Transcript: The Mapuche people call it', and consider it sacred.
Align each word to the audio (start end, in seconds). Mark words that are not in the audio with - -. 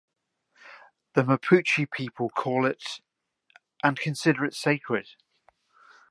The 1.13 1.21
Mapuche 1.21 1.85
people 1.91 2.29
call 2.31 2.65
it', 2.65 3.01
and 3.83 3.99
consider 3.99 4.43
it 4.45 4.55
sacred. 4.55 5.09